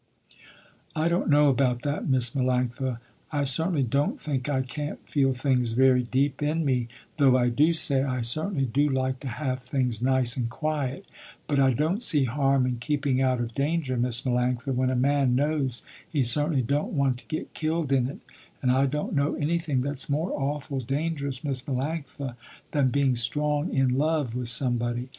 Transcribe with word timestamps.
"I 0.95 1.09
don't 1.09 1.29
know 1.29 1.47
about 1.47 1.83
that 1.83 2.09
Miss 2.09 2.31
Melanctha, 2.31 2.97
I 3.31 3.43
certainly 3.43 3.83
don't 3.83 4.19
think 4.19 4.49
I 4.49 4.63
can't 4.63 5.07
feel 5.07 5.31
things 5.31 5.73
very 5.73 6.01
deep 6.01 6.41
in 6.41 6.65
me, 6.65 6.87
though 7.17 7.37
I 7.37 7.49
do 7.49 7.71
say 7.71 8.01
I 8.01 8.21
certainly 8.21 8.65
do 8.65 8.89
like 8.89 9.19
to 9.19 9.27
have 9.27 9.61
things 9.61 10.01
nice 10.01 10.35
and 10.35 10.49
quiet, 10.49 11.05
but 11.45 11.59
I 11.59 11.73
don't 11.73 12.01
see 12.01 12.23
harm 12.23 12.65
in 12.65 12.77
keeping 12.77 13.21
out 13.21 13.39
of 13.39 13.53
danger 13.53 13.95
Miss 13.95 14.21
Melanctha, 14.21 14.73
when 14.73 14.89
a 14.89 14.95
man 14.95 15.35
knows 15.35 15.83
he 16.09 16.23
certainly 16.23 16.63
don't 16.63 16.93
want 16.93 17.17
to 17.19 17.27
get 17.27 17.53
killed 17.53 17.91
in 17.91 18.07
it, 18.09 18.21
and 18.63 18.71
I 18.71 18.87
don't 18.87 19.13
know 19.13 19.35
anything 19.35 19.81
that's 19.81 20.09
more 20.09 20.31
awful 20.31 20.79
dangerous 20.79 21.43
Miss 21.43 21.61
Melanctha 21.61 22.35
than 22.71 22.87
being 22.87 23.13
strong 23.13 23.69
in 23.71 23.89
love 23.99 24.33
with 24.33 24.49
somebody. 24.49 25.09